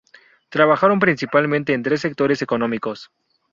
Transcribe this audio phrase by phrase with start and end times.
[0.49, 3.11] Trabajaron principalmente en tres sectores económicos.